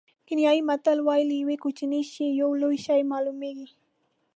[0.27, 3.69] کینیايي متل وایي له یوه کوچني شي یو لوی شی معلومېږي.